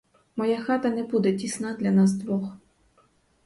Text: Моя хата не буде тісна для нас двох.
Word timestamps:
Моя 0.35 0.61
хата 0.61 0.89
не 0.89 1.03
буде 1.03 1.33
тісна 1.33 1.73
для 1.73 1.91
нас 1.91 2.13
двох. 2.13 2.53